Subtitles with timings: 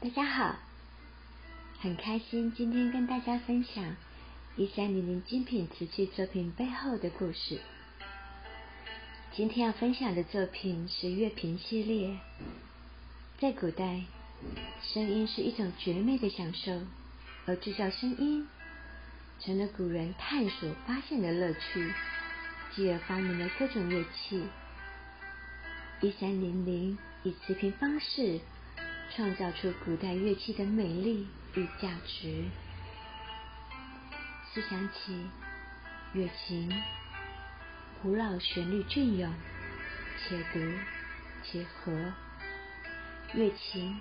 [0.00, 0.54] 大家好，
[1.80, 3.96] 很开心今天跟大家分享
[4.54, 7.58] 一三零零精品瓷器作品背后的故事。
[9.32, 12.16] 今天要分享的作品是乐瓶系列。
[13.40, 14.04] 在古代，
[14.84, 16.80] 声音是一种绝美的享受，
[17.46, 18.46] 而制造声音
[19.40, 21.92] 成了古人探索发现的乐趣，
[22.72, 24.44] 继而发明了各种乐器。
[26.02, 28.38] 一三零零以瓷瓶方式
[29.14, 32.44] 创造出古代乐器的美丽与价值。
[34.52, 35.26] 思想起
[36.12, 36.72] 乐琴，
[38.02, 39.32] 古老旋律隽永，
[40.18, 40.60] 且独
[41.44, 42.12] 且和。
[43.34, 44.00] 乐琴，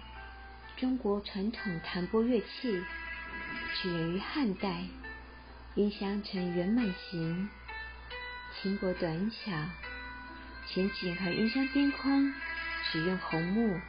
[0.78, 2.82] 中国传统弹拨乐器，
[3.76, 4.84] 起源于汉代。
[5.76, 7.50] 音箱呈圆满形，
[8.56, 9.52] 轻薄短小。
[10.68, 12.34] 前颈和音箱边框
[12.84, 13.80] 使用红木、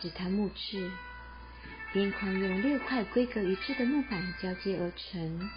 [0.00, 0.90] 紫檀木质，
[1.92, 5.50] 边框用六块规格一致的木板交接而成。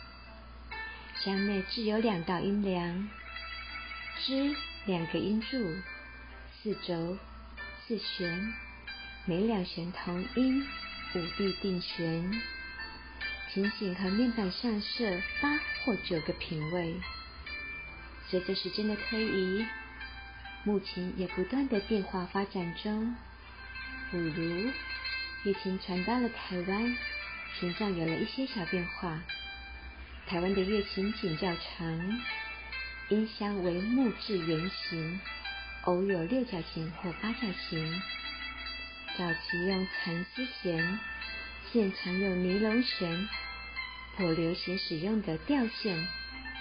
[1.24, 3.08] 箱内置有两道音梁，
[4.26, 5.76] 支两个音柱，
[6.64, 7.18] 四轴
[7.86, 8.54] 四弦。
[9.26, 10.68] 每两弦同音，
[11.14, 12.42] 五臂定弦。
[13.54, 16.96] 琴颈和面板上设八或九个品位。
[18.28, 19.64] 随着时间的推移，
[20.64, 23.16] 木琴也不断的变化发展中。
[24.12, 24.70] 比如，
[25.44, 26.98] 乐琴传到了台湾，
[27.58, 29.22] 形状有了一些小变化。
[30.28, 32.22] 台湾的乐琴颈较长，
[33.08, 35.20] 音箱为木质圆形，
[35.84, 38.02] 偶有六角形或八角形。
[39.18, 41.00] 早期用蚕丝弦，
[41.72, 43.30] 现常用尼龙弦。
[44.18, 46.06] 颇流行使用的吊线，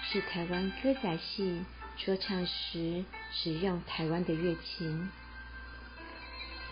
[0.09, 1.65] 是台湾歌仔戏
[1.97, 5.09] 说唱时使用台湾的乐琴。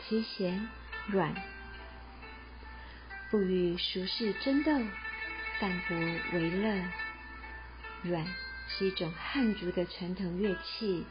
[0.09, 0.67] 其弦
[1.05, 1.35] 软，
[3.29, 4.71] 不与俗世争斗，
[5.59, 5.95] 淡泊
[6.33, 6.83] 为乐。
[8.01, 8.25] 软
[8.67, 11.05] 是一种汉族的传统乐器，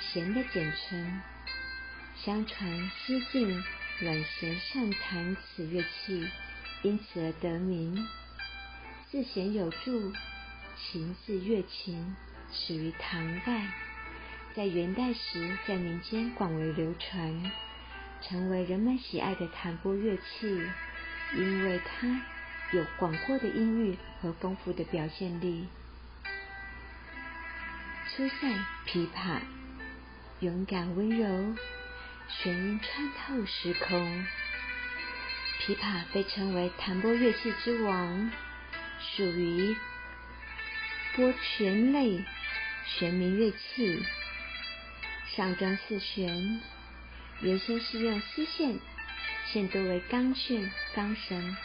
[0.00, 1.20] 弦的简称。
[2.24, 3.62] 相传西晋
[4.00, 6.26] 阮咸善弹此乐器，
[6.80, 8.08] 因此而得名。
[9.10, 10.10] 四弦有柱，
[10.74, 12.16] 琴字乐琴，
[12.50, 13.70] 始于唐代，
[14.54, 17.52] 在元代时在民间广为流传，
[18.22, 20.62] 成为人们喜爱的弹拨乐器，
[21.34, 22.22] 因为它
[22.72, 25.68] 有广阔的音域和丰富的表现力。
[28.08, 28.48] 初赛
[28.86, 29.40] 琵琶，
[30.40, 31.54] 勇敢温柔。
[32.28, 34.26] 弦音穿透时空，
[35.60, 38.32] 琵琶被称为弹拨乐器之王，
[38.98, 39.76] 属于
[41.14, 42.24] 拨弦类
[42.84, 44.04] 弦鸣乐器。
[45.36, 46.60] 上装四弦，
[47.40, 48.78] 原先是用丝线，
[49.52, 51.56] 现多为钢线、钢绳、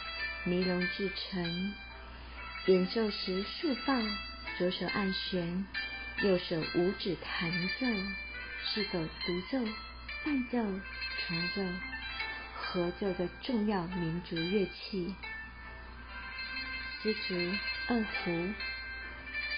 [0.44, 1.74] 尼龙制成。
[2.66, 3.94] 演奏时竖抱，
[4.58, 5.66] 左手按弦，
[6.22, 7.50] 右手五指弹
[7.80, 7.86] 奏，
[8.66, 9.58] 是否独奏？
[10.24, 10.58] 伴奏、
[11.26, 11.62] 重奏、
[12.54, 15.14] 合奏的重要民族乐器。
[17.02, 17.34] 丝竹、
[17.88, 18.48] 二胡，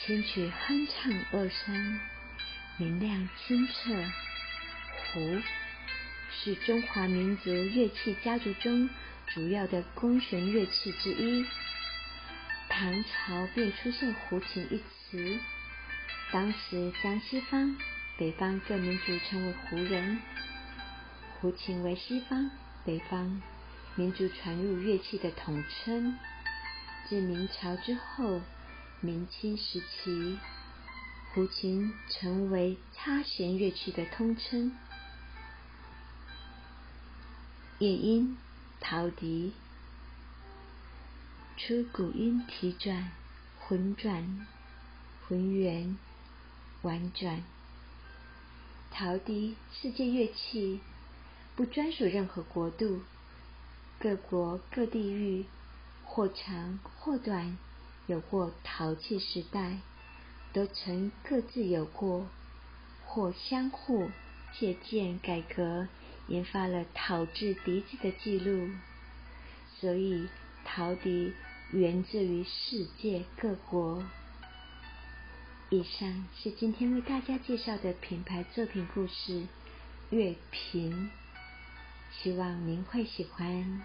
[0.06, 2.00] 轻曲哼唱二声，
[2.78, 3.72] 明亮清澈。
[5.12, 5.42] 胡
[6.42, 8.90] 是中华民族乐器家族中
[9.28, 11.46] 主要的弓弦乐器之一。
[12.68, 15.38] 唐朝便出现胡琴一词，
[16.32, 17.76] 当时将西方、
[18.18, 20.18] 北方各民族称为胡人。
[21.40, 22.50] 胡琴为西方、
[22.84, 23.40] 北方
[23.94, 26.18] 民族传入乐器的统称。
[27.08, 28.40] 自明朝之后，
[29.00, 30.38] 明清时期，
[31.32, 34.72] 胡琴成为插弦乐器的通称。
[37.80, 38.36] 夜莺、
[38.80, 39.52] 陶笛，
[41.56, 43.10] 出古音提转、
[43.58, 44.46] 浑转、
[45.26, 45.98] 浑圆、
[46.82, 47.42] 婉转。
[48.92, 50.80] 陶笛，世界乐器。
[51.56, 53.00] 不专属任何国度，
[54.00, 55.46] 各国各地域，
[56.04, 57.56] 或长或短，
[58.06, 59.78] 有过陶器时代，
[60.52, 62.26] 都曾各自有过，
[63.04, 64.10] 或相互
[64.52, 65.86] 借鉴改革，
[66.28, 68.70] 研发了陶制笛子的记录。
[69.80, 70.28] 所以，
[70.64, 71.34] 陶笛
[71.72, 74.04] 源自于世界各国。
[75.70, 79.46] 以上是今天为大家介绍的品牌作品故事——
[80.10, 81.10] 乐评。
[82.22, 83.82] 希望您会喜欢。